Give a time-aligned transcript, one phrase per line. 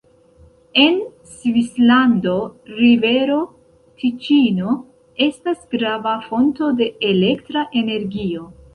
[0.83, 0.95] En
[1.33, 2.33] Svislando
[2.79, 3.37] rivero
[4.01, 4.75] Tiĉino
[5.29, 8.55] estas grava fonto de elektra energio.